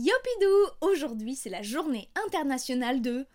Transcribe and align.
Yopidou 0.00 0.76
Aujourd'hui, 0.80 1.34
c'est 1.34 1.50
la 1.50 1.62
journée 1.62 2.08
internationale 2.24 3.02
de... 3.02 3.26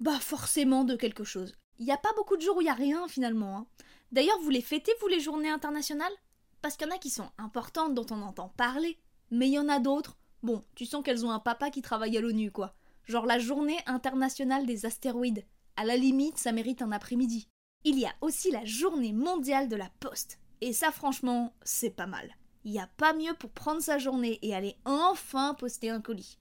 Bah 0.00 0.20
forcément 0.20 0.84
de 0.84 0.96
quelque 0.96 1.24
chose. 1.24 1.54
Il 1.78 1.86
n'y 1.86 1.92
a 1.92 1.96
pas 1.96 2.12
beaucoup 2.14 2.36
de 2.36 2.42
jours 2.42 2.58
où 2.58 2.60
il 2.60 2.64
n'y 2.64 2.70
a 2.70 2.74
rien 2.74 3.08
finalement. 3.08 3.56
Hein. 3.56 3.66
D'ailleurs, 4.12 4.38
vous 4.42 4.50
les 4.50 4.60
fêtez, 4.60 4.92
vous, 5.00 5.06
les 5.08 5.20
journées 5.20 5.48
internationales? 5.48 6.12
Parce 6.60 6.76
qu'il 6.76 6.86
y 6.86 6.90
en 6.90 6.94
a 6.94 6.98
qui 6.98 7.08
sont 7.08 7.30
importantes, 7.38 7.94
dont 7.94 8.04
on 8.10 8.20
entend 8.20 8.50
parler. 8.50 8.98
Mais 9.30 9.48
il 9.48 9.54
y 9.54 9.58
en 9.58 9.70
a 9.70 9.78
d'autres. 9.78 10.18
Bon, 10.42 10.62
tu 10.74 10.84
sens 10.84 11.02
qu'elles 11.02 11.24
ont 11.24 11.30
un 11.30 11.40
papa 11.40 11.70
qui 11.70 11.80
travaille 11.80 12.18
à 12.18 12.20
l'ONU, 12.20 12.50
quoi. 12.50 12.74
Genre 13.06 13.24
la 13.24 13.38
journée 13.38 13.78
internationale 13.86 14.66
des 14.66 14.84
astéroïdes. 14.84 15.46
À 15.76 15.86
la 15.86 15.96
limite, 15.96 16.36
ça 16.36 16.52
mérite 16.52 16.82
un 16.82 16.92
après-midi. 16.92 17.48
Il 17.84 17.98
y 17.98 18.04
a 18.04 18.12
aussi 18.20 18.50
la 18.50 18.66
journée 18.66 19.14
mondiale 19.14 19.70
de 19.70 19.76
la 19.76 19.88
poste. 20.00 20.38
Et 20.60 20.74
ça, 20.74 20.90
franchement, 20.90 21.54
c'est 21.62 21.96
pas 21.96 22.06
mal. 22.06 22.36
Il 22.64 22.72
n'y 22.72 22.80
a 22.80 22.88
pas 22.96 23.12
mieux 23.12 23.34
pour 23.34 23.50
prendre 23.50 23.82
sa 23.82 23.98
journée 23.98 24.38
et 24.42 24.54
aller 24.54 24.76
enfin 24.84 25.54
poster 25.54 25.90
un 25.90 26.00
colis. 26.00 26.38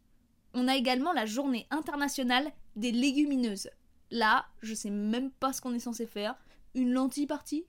On 0.53 0.67
a 0.67 0.75
également 0.75 1.11
la 1.11 1.25
journée 1.25 1.67
internationale 1.69 2.51
des 2.75 2.91
légumineuses. 2.91 3.69
Là, 4.09 4.45
je 4.61 4.73
sais 4.73 4.89
même 4.89 5.31
pas 5.31 5.51
ce 5.51 5.61
qu'on 5.61 5.73
est 5.73 5.79
censé 5.79 6.05
faire. 6.05 6.35
Une 6.75 6.93
lentille 6.93 7.27
partie 7.27 7.65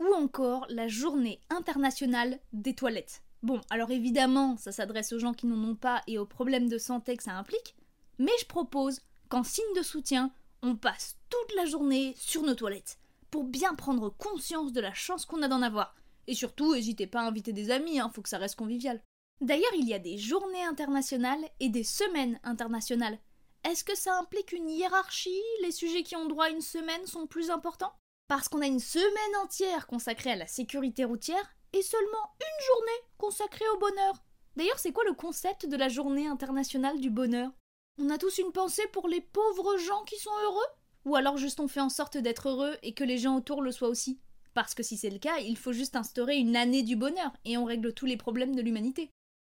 Ou 0.00 0.14
encore 0.14 0.66
la 0.70 0.88
journée 0.88 1.40
internationale 1.50 2.38
des 2.52 2.74
toilettes. 2.74 3.22
Bon, 3.42 3.60
alors 3.70 3.90
évidemment, 3.90 4.56
ça 4.56 4.72
s'adresse 4.72 5.12
aux 5.12 5.18
gens 5.18 5.34
qui 5.34 5.46
n'en 5.46 5.62
ont 5.68 5.76
pas 5.76 6.02
et 6.06 6.18
aux 6.18 6.26
problèmes 6.26 6.68
de 6.68 6.78
santé 6.78 7.16
que 7.16 7.22
ça 7.22 7.36
implique, 7.36 7.76
mais 8.18 8.32
je 8.40 8.46
propose 8.46 9.00
qu'en 9.28 9.44
signe 9.44 9.74
de 9.76 9.82
soutien, 9.82 10.32
on 10.62 10.74
passe 10.74 11.18
toute 11.28 11.54
la 11.56 11.66
journée 11.66 12.14
sur 12.16 12.42
nos 12.42 12.56
toilettes, 12.56 12.98
pour 13.30 13.44
bien 13.44 13.74
prendre 13.74 14.08
conscience 14.08 14.72
de 14.72 14.80
la 14.80 14.92
chance 14.92 15.24
qu'on 15.24 15.42
a 15.42 15.48
d'en 15.48 15.62
avoir. 15.62 15.94
Et 16.28 16.34
surtout, 16.34 16.74
n'hésitez 16.74 17.06
pas 17.06 17.22
à 17.22 17.26
inviter 17.26 17.54
des 17.54 17.70
amis, 17.70 17.98
hein, 17.98 18.12
faut 18.14 18.20
que 18.20 18.28
ça 18.28 18.36
reste 18.36 18.58
convivial. 18.58 19.02
D'ailleurs, 19.40 19.72
il 19.74 19.88
y 19.88 19.94
a 19.94 19.98
des 19.98 20.18
journées 20.18 20.62
internationales 20.62 21.42
et 21.58 21.70
des 21.70 21.84
semaines 21.84 22.38
internationales. 22.44 23.18
Est-ce 23.64 23.82
que 23.82 23.96
ça 23.96 24.18
implique 24.18 24.52
une 24.52 24.68
hiérarchie? 24.68 25.42
Les 25.62 25.72
sujets 25.72 26.02
qui 26.02 26.16
ont 26.16 26.26
droit 26.26 26.44
à 26.44 26.50
une 26.50 26.60
semaine 26.60 27.06
sont 27.06 27.26
plus 27.26 27.50
importants? 27.50 27.94
Parce 28.28 28.48
qu'on 28.48 28.60
a 28.60 28.66
une 28.66 28.78
semaine 28.78 29.36
entière 29.42 29.86
consacrée 29.86 30.32
à 30.32 30.36
la 30.36 30.46
sécurité 30.46 31.04
routière 31.04 31.56
et 31.72 31.80
seulement 31.80 32.34
une 32.40 32.66
journée 32.66 33.08
consacrée 33.16 33.68
au 33.74 33.78
bonheur. 33.78 34.22
D'ailleurs, 34.56 34.78
c'est 34.78 34.92
quoi 34.92 35.04
le 35.04 35.14
concept 35.14 35.64
de 35.64 35.76
la 35.76 35.88
journée 35.88 36.26
internationale 36.26 37.00
du 37.00 37.08
bonheur? 37.08 37.50
On 37.98 38.10
a 38.10 38.18
tous 38.18 38.36
une 38.36 38.52
pensée 38.52 38.86
pour 38.92 39.08
les 39.08 39.22
pauvres 39.22 39.78
gens 39.78 40.04
qui 40.04 40.18
sont 40.18 40.36
heureux? 40.44 40.66
Ou 41.06 41.16
alors 41.16 41.38
juste 41.38 41.58
on 41.58 41.68
fait 41.68 41.80
en 41.80 41.88
sorte 41.88 42.18
d'être 42.18 42.50
heureux 42.50 42.76
et 42.82 42.92
que 42.92 43.04
les 43.04 43.16
gens 43.16 43.36
autour 43.36 43.62
le 43.62 43.72
soient 43.72 43.88
aussi? 43.88 44.20
Parce 44.58 44.74
que 44.74 44.82
si 44.82 44.96
c'est 44.96 45.08
le 45.08 45.20
cas, 45.20 45.38
il 45.38 45.56
faut 45.56 45.72
juste 45.72 45.94
instaurer 45.94 46.36
une 46.36 46.56
année 46.56 46.82
du 46.82 46.96
bonheur 46.96 47.30
et 47.44 47.56
on 47.56 47.64
règle 47.64 47.94
tous 47.94 48.06
les 48.06 48.16
problèmes 48.16 48.56
de 48.56 48.60
l'humanité. 48.60 49.08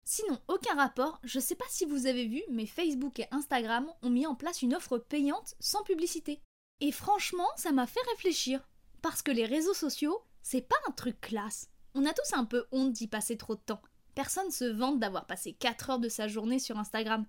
Sinon, 0.03 0.37
aucun 0.49 0.75
rapport, 0.75 1.21
je 1.23 1.39
sais 1.39 1.55
pas 1.55 1.63
si 1.69 1.85
vous 1.85 2.05
avez 2.05 2.25
vu, 2.25 2.43
mais 2.51 2.65
Facebook 2.65 3.17
et 3.17 3.27
Instagram 3.31 3.89
ont 4.01 4.09
mis 4.09 4.27
en 4.27 4.35
place 4.35 4.61
une 4.61 4.75
offre 4.75 4.97
payante 4.97 5.55
sans 5.61 5.83
publicité. 5.83 6.41
Et 6.81 6.91
franchement, 6.91 7.47
ça 7.55 7.71
m'a 7.71 7.87
fait 7.87 8.01
réfléchir. 8.11 8.67
Parce 9.01 9.21
que 9.21 9.31
les 9.31 9.45
réseaux 9.45 9.73
sociaux, 9.73 10.21
c'est 10.41 10.67
pas 10.67 10.75
un 10.85 10.91
truc 10.91 11.21
classe. 11.21 11.69
On 11.95 12.05
a 12.05 12.11
tous 12.11 12.33
un 12.33 12.43
peu 12.43 12.65
honte 12.73 12.91
d'y 12.91 13.07
passer 13.07 13.37
trop 13.37 13.55
de 13.55 13.61
temps. 13.61 13.81
Personne 14.15 14.51
se 14.51 14.65
vante 14.65 14.99
d'avoir 14.99 15.27
passé 15.27 15.53
4 15.53 15.91
heures 15.91 15.99
de 15.99 16.09
sa 16.09 16.27
journée 16.27 16.59
sur 16.59 16.77
Instagram. 16.77 17.25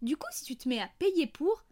Du 0.00 0.16
coup, 0.16 0.30
si 0.32 0.46
tu 0.46 0.56
te 0.56 0.70
mets 0.70 0.80
à 0.80 0.88
payer 0.98 1.26
pour, 1.26 1.66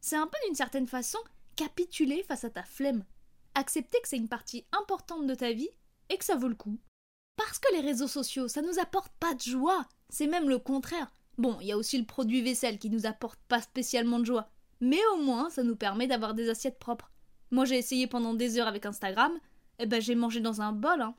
c'est 0.00 0.16
un 0.16 0.26
peu 0.26 0.38
d'une 0.46 0.56
certaine 0.56 0.86
façon 0.86 1.18
capituler 1.56 2.22
face 2.22 2.44
à 2.44 2.50
ta 2.50 2.62
flemme 2.62 3.04
accepter 3.54 4.00
que 4.00 4.08
c'est 4.08 4.16
une 4.16 4.28
partie 4.28 4.66
importante 4.72 5.26
de 5.26 5.34
ta 5.34 5.52
vie 5.52 5.70
et 6.08 6.18
que 6.18 6.24
ça 6.24 6.36
vaut 6.36 6.48
le 6.48 6.54
coup. 6.54 6.78
Parce 7.36 7.58
que 7.58 7.72
les 7.72 7.80
réseaux 7.80 8.08
sociaux, 8.08 8.48
ça 8.48 8.62
nous 8.62 8.78
apporte 8.78 9.12
pas 9.18 9.34
de 9.34 9.40
joie, 9.40 9.86
c'est 10.08 10.26
même 10.26 10.48
le 10.48 10.58
contraire. 10.58 11.10
Bon, 11.38 11.58
il 11.60 11.66
y 11.66 11.72
a 11.72 11.76
aussi 11.76 11.98
le 11.98 12.06
produit 12.06 12.42
vaisselle 12.42 12.78
qui 12.78 12.90
nous 12.90 13.06
apporte 13.06 13.40
pas 13.48 13.60
spécialement 13.60 14.20
de 14.20 14.24
joie, 14.24 14.48
mais 14.80 15.00
au 15.14 15.22
moins 15.22 15.50
ça 15.50 15.62
nous 15.62 15.76
permet 15.76 16.06
d'avoir 16.06 16.34
des 16.34 16.48
assiettes 16.48 16.78
propres. 16.78 17.10
Moi 17.50 17.64
j'ai 17.64 17.78
essayé 17.78 18.06
pendant 18.06 18.34
des 18.34 18.58
heures 18.58 18.68
avec 18.68 18.86
Instagram, 18.86 19.32
et 19.78 19.82
eh 19.82 19.86
ben 19.86 20.00
j'ai 20.00 20.14
mangé 20.14 20.40
dans 20.40 20.60
un 20.62 20.72
bol. 20.72 21.02
Hein. 21.02 21.16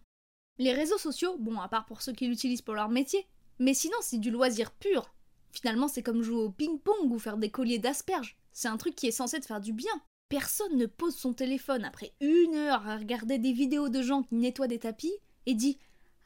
Les 0.58 0.72
réseaux 0.72 0.98
sociaux, 0.98 1.36
bon, 1.38 1.60
à 1.60 1.68
part 1.68 1.86
pour 1.86 2.02
ceux 2.02 2.14
qui 2.14 2.28
l'utilisent 2.28 2.62
pour 2.62 2.76
leur 2.76 2.88
métier, 2.88 3.28
mais 3.60 3.74
sinon 3.74 3.98
c'est 4.02 4.20
du 4.20 4.32
loisir 4.32 4.72
pur. 4.72 5.14
Finalement, 5.52 5.88
c'est 5.88 6.04
comme 6.04 6.22
jouer 6.22 6.44
au 6.44 6.50
ping-pong 6.50 7.12
ou 7.12 7.18
faire 7.18 7.38
des 7.38 7.50
colliers 7.50 7.80
d'asperges. 7.80 8.38
C'est 8.52 8.68
un 8.68 8.76
truc 8.76 8.94
qui 8.94 9.08
est 9.08 9.12
censé 9.12 9.40
te 9.40 9.46
faire 9.46 9.62
du 9.62 9.72
bien. 9.72 9.92
Personne 10.30 10.78
ne 10.78 10.88
pose 10.88 11.16
son 11.16 11.34
téléphone 11.34 11.86
après 11.86 12.12
une 12.20 12.56
heure 12.56 12.88
à 12.88 12.98
regarder 12.98 13.38
des 13.38 13.54
vidéos 13.54 13.90
de 13.90 14.02
gens 14.02 14.24
qui 14.24 14.34
nettoient 14.36 14.68
des 14.68 14.80
tapis 14.80 15.14
et 15.46 15.54
dit 15.54 15.78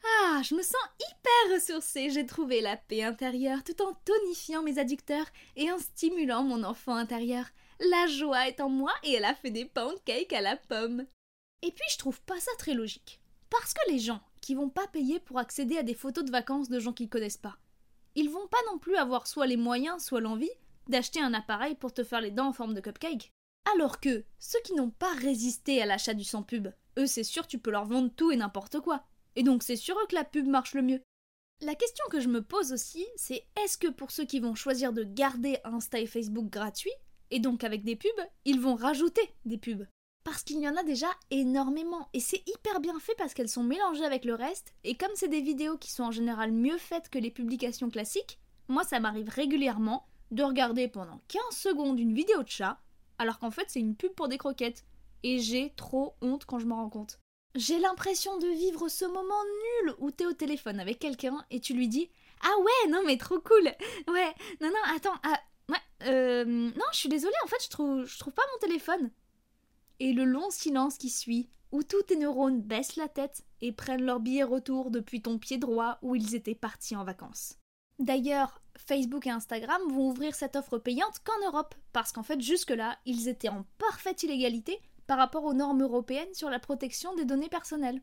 Ah, 0.02 0.40
je 0.42 0.54
me 0.54 0.62
sens 0.62 0.80
hyper 0.98 1.54
ressourcée, 1.54 2.08
j'ai 2.08 2.24
trouvé 2.24 2.62
la 2.62 2.78
paix 2.78 3.02
intérieure 3.02 3.62
tout 3.62 3.82
en 3.82 3.92
tonifiant 4.06 4.62
mes 4.62 4.78
adducteurs 4.78 5.26
et 5.56 5.70
en 5.70 5.78
stimulant 5.78 6.42
mon 6.42 6.64
enfant 6.64 6.94
intérieur. 6.94 7.44
La 7.78 8.06
joie 8.06 8.48
est 8.48 8.60
en 8.60 8.70
moi 8.70 8.92
et 9.02 9.12
elle 9.12 9.24
a 9.26 9.34
fait 9.34 9.50
des 9.50 9.66
pancakes 9.66 10.32
à 10.32 10.40
la 10.40 10.56
pomme. 10.56 11.04
Et 11.60 11.70
puis 11.70 11.84
je 11.92 11.98
trouve 11.98 12.22
pas 12.22 12.40
ça 12.40 12.52
très 12.58 12.72
logique. 12.72 13.20
Parce 13.50 13.74
que 13.74 13.90
les 13.90 13.98
gens 13.98 14.22
qui 14.40 14.54
vont 14.54 14.70
pas 14.70 14.86
payer 14.86 15.20
pour 15.20 15.38
accéder 15.38 15.76
à 15.76 15.82
des 15.82 15.94
photos 15.94 16.24
de 16.24 16.30
vacances 16.30 16.70
de 16.70 16.80
gens 16.80 16.94
qu'ils 16.94 17.10
connaissent 17.10 17.36
pas, 17.36 17.58
ils 18.14 18.30
vont 18.30 18.48
pas 18.48 18.58
non 18.72 18.78
plus 18.78 18.96
avoir 18.96 19.26
soit 19.26 19.46
les 19.46 19.58
moyens, 19.58 20.02
soit 20.02 20.22
l'envie 20.22 20.50
d'acheter 20.88 21.20
un 21.20 21.34
appareil 21.34 21.74
pour 21.74 21.92
te 21.92 22.02
faire 22.02 22.22
les 22.22 22.30
dents 22.30 22.48
en 22.48 22.52
forme 22.54 22.72
de 22.72 22.80
cupcake. 22.80 23.30
Alors 23.72 24.00
que 24.00 24.24
ceux 24.38 24.60
qui 24.64 24.74
n'ont 24.74 24.90
pas 24.90 25.12
résisté 25.14 25.80
à 25.80 25.86
l'achat 25.86 26.14
du 26.14 26.24
sans 26.24 26.42
pub, 26.42 26.68
eux 26.98 27.06
c'est 27.06 27.24
sûr 27.24 27.46
tu 27.46 27.58
peux 27.58 27.70
leur 27.70 27.84
vendre 27.84 28.10
tout 28.14 28.30
et 28.30 28.36
n'importe 28.36 28.80
quoi. 28.80 29.04
Et 29.36 29.42
donc 29.42 29.62
c'est 29.62 29.76
sur 29.76 29.96
eux 29.98 30.06
que 30.08 30.14
la 30.14 30.24
pub 30.24 30.46
marche 30.46 30.74
le 30.74 30.82
mieux. 30.82 31.00
La 31.62 31.74
question 31.74 32.04
que 32.10 32.20
je 32.20 32.28
me 32.28 32.42
pose 32.42 32.72
aussi, 32.72 33.06
c'est 33.16 33.44
est-ce 33.62 33.76
que 33.76 33.88
pour 33.88 34.10
ceux 34.10 34.24
qui 34.24 34.40
vont 34.40 34.54
choisir 34.54 34.92
de 34.92 35.04
garder 35.04 35.58
Insta 35.64 36.00
et 36.00 36.06
Facebook 36.06 36.48
gratuits, 36.48 36.90
et 37.30 37.38
donc 37.38 37.64
avec 37.64 37.84
des 37.84 37.96
pubs, 37.96 38.08
ils 38.46 38.60
vont 38.60 38.74
rajouter 38.74 39.34
des 39.44 39.58
pubs? 39.58 39.86
Parce 40.24 40.42
qu'il 40.42 40.60
y 40.60 40.68
en 40.68 40.76
a 40.76 40.82
déjà 40.82 41.08
énormément, 41.30 42.08
et 42.14 42.20
c'est 42.20 42.42
hyper 42.48 42.80
bien 42.80 42.98
fait 42.98 43.14
parce 43.16 43.34
qu'elles 43.34 43.48
sont 43.48 43.62
mélangées 43.62 44.04
avec 44.04 44.24
le 44.24 44.34
reste, 44.34 44.74
et 44.84 44.96
comme 44.96 45.10
c'est 45.14 45.28
des 45.28 45.42
vidéos 45.42 45.76
qui 45.76 45.90
sont 45.90 46.04
en 46.04 46.10
général 46.10 46.50
mieux 46.50 46.78
faites 46.78 47.10
que 47.10 47.18
les 47.18 47.30
publications 47.30 47.90
classiques, 47.90 48.38
Moi, 48.70 48.84
ça 48.84 49.00
m'arrive 49.00 49.28
régulièrement 49.28 50.06
de 50.30 50.44
regarder 50.44 50.86
pendant 50.86 51.20
15 51.26 51.42
secondes 51.50 51.98
une 51.98 52.14
vidéo 52.14 52.44
de 52.44 52.48
chat, 52.48 52.78
alors 53.20 53.38
qu'en 53.38 53.50
fait 53.50 53.66
c'est 53.68 53.80
une 53.80 53.94
pub 53.94 54.12
pour 54.12 54.28
des 54.28 54.38
croquettes. 54.38 54.84
Et 55.22 55.38
j'ai 55.38 55.74
trop 55.76 56.14
honte 56.22 56.46
quand 56.46 56.58
je 56.58 56.66
m'en 56.66 56.76
rends 56.76 56.88
compte. 56.88 57.20
J'ai 57.54 57.78
l'impression 57.78 58.38
de 58.38 58.48
vivre 58.48 58.88
ce 58.88 59.04
moment 59.04 59.44
nul 59.84 59.94
où 59.98 60.10
t'es 60.10 60.24
au 60.24 60.32
téléphone 60.32 60.80
avec 60.80 60.98
quelqu'un 60.98 61.44
et 61.50 61.60
tu 61.60 61.74
lui 61.74 61.88
dis 61.88 62.10
Ah 62.40 62.58
ouais, 62.58 62.90
non 62.90 63.02
mais 63.04 63.18
trop 63.18 63.38
cool 63.38 63.64
Ouais, 64.08 64.34
non, 64.62 64.68
non, 64.68 64.94
attends, 64.96 65.16
ah, 65.22 65.38
ouais, 65.68 65.76
euh, 66.04 66.44
non, 66.44 66.84
je 66.92 66.98
suis 66.98 67.08
désolée, 67.10 67.34
en 67.44 67.48
fait 67.48 67.62
je 67.62 67.68
trouve, 67.68 68.04
je 68.04 68.18
trouve 68.18 68.32
pas 68.32 68.42
mon 68.54 68.66
téléphone. 68.66 69.10
Et 69.98 70.14
le 70.14 70.24
long 70.24 70.48
silence 70.50 70.96
qui 70.96 71.10
suit, 71.10 71.50
où 71.72 71.82
tous 71.82 72.02
tes 72.04 72.16
neurones 72.16 72.62
baissent 72.62 72.96
la 72.96 73.08
tête 73.08 73.44
et 73.60 73.72
prennent 73.72 74.04
leur 74.04 74.20
billet 74.20 74.44
retour 74.44 74.90
depuis 74.90 75.20
ton 75.20 75.38
pied 75.38 75.58
droit 75.58 75.98
où 76.02 76.14
ils 76.16 76.34
étaient 76.34 76.54
partis 76.54 76.96
en 76.96 77.04
vacances. 77.04 77.59
D'ailleurs, 78.00 78.62
Facebook 78.78 79.26
et 79.26 79.30
Instagram 79.30 79.80
vont 79.90 80.08
ouvrir 80.08 80.34
cette 80.34 80.56
offre 80.56 80.78
payante 80.78 81.20
qu'en 81.22 81.46
Europe, 81.46 81.74
parce 81.92 82.12
qu'en 82.12 82.22
fait 82.22 82.40
jusque-là, 82.40 82.98
ils 83.04 83.28
étaient 83.28 83.50
en 83.50 83.66
parfaite 83.76 84.22
illégalité 84.22 84.80
par 85.06 85.18
rapport 85.18 85.44
aux 85.44 85.52
normes 85.52 85.82
européennes 85.82 86.32
sur 86.32 86.48
la 86.48 86.58
protection 86.58 87.14
des 87.14 87.26
données 87.26 87.50
personnelles. 87.50 88.00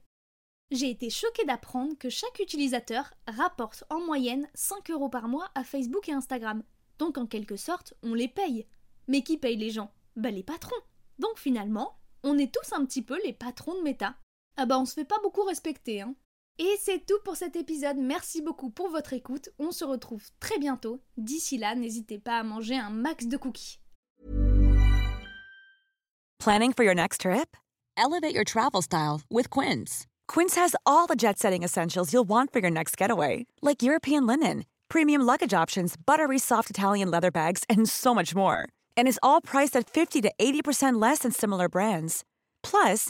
J'ai 0.70 0.92
été 0.92 1.10
choquée 1.10 1.46
d'apprendre 1.46 1.98
que 1.98 2.10
chaque 2.10 2.40
utilisateur 2.40 3.12
rapporte 3.26 3.86
en 3.90 4.00
moyenne 4.02 4.48
5 4.54 4.92
euros 4.92 5.10
par 5.10 5.30
mois 5.30 5.50
à 5.56 5.64
Facebook 5.64 6.08
et 6.10 6.14
Instagram. 6.14 6.62
Donc 7.00 7.18
en 7.18 7.26
quelque 7.26 7.56
sorte, 7.56 7.96
on 8.04 8.14
les 8.14 8.28
paye. 8.28 8.68
Mais 9.08 9.24
qui 9.24 9.38
paye 9.38 9.56
les 9.56 9.72
gens? 9.72 9.92
Bah 10.16 10.30
les 10.30 10.44
patrons. 10.44 10.76
Donc 11.18 11.40
finalement, 11.40 11.98
on 12.24 12.38
est 12.38 12.54
tous 12.54 12.74
un 12.74 12.86
petit 12.86 13.02
peu 13.02 13.18
les 13.24 13.34
patrons 13.34 13.76
de 13.76 13.82
Meta. 13.82 14.16
Ah 14.58 14.68
bah 14.68 14.78
on 14.78 14.86
se 14.86 14.94
fait 14.94 15.06
pas 15.06 15.20
beaucoup 15.24 15.44
respecter, 15.44 16.02
hein. 16.02 16.14
Et 16.60 16.76
c'est 16.82 17.06
tout 17.06 17.20
pour 17.24 17.36
cet 17.36 17.56
épisode. 17.56 17.98
Merci 17.98 18.42
beaucoup 18.42 18.72
pour 18.72 18.90
votre 18.90 19.14
écoute. 19.14 19.50
On 19.60 19.72
se 19.72 19.86
retrouve 19.86 20.24
très 20.40 20.58
bientôt. 20.58 21.00
D'ici 21.16 21.58
là, 21.60 21.76
n'hésitez 21.76 22.18
pas 22.18 22.40
à 22.40 22.44
manger 22.44 22.76
un 22.76 22.90
max 22.90 23.28
de 23.28 23.38
cookies. 23.38 23.80
Planning 26.40 26.74
for 26.74 26.84
your 26.84 26.96
next 26.96 27.22
trip? 27.22 27.56
Elevate 27.96 28.34
your 28.34 28.44
travel 28.44 28.82
style 28.82 29.22
with 29.30 29.50
Quince. 29.50 30.08
Quince 30.28 30.56
has 30.56 30.76
all 30.86 31.06
the 31.06 31.16
jet 31.16 31.38
setting 31.38 31.64
essentials 31.64 32.12
you'll 32.12 32.28
want 32.28 32.52
for 32.54 32.60
your 32.60 32.72
next 32.72 32.96
getaway, 32.98 33.46
like 33.62 33.84
European 33.84 34.26
linen, 34.26 34.64
premium 34.90 35.22
luggage 35.24 35.54
options, 35.54 35.96
buttery 35.98 36.40
soft 36.40 36.70
Italian 36.70 37.12
leather 37.12 37.32
bags, 37.32 37.64
and 37.70 37.88
so 37.88 38.16
much 38.16 38.34
more. 38.36 38.68
And 38.96 39.08
is 39.08 39.20
all 39.22 39.42
priced 39.42 39.76
at 39.76 39.90
50 39.90 40.22
to 40.22 40.32
80% 40.40 41.02
less 41.02 41.20
than 41.20 41.32
similar 41.32 41.70
brands. 41.70 42.24
Plus, 42.64 43.10